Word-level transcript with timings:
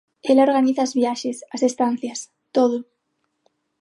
Ela 0.29 0.45
organiza 0.47 0.81
as 0.83 0.95
viaxes, 0.99 1.37
as 1.55 1.61
estancias, 1.69 2.19
todo. 2.55 2.77